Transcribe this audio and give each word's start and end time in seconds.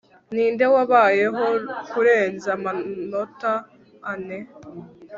ninde 0.33 0.65
wabayeho 0.75 1.45
kurenza 1.91 2.49
amanota 2.57 3.51
ane 4.11 4.39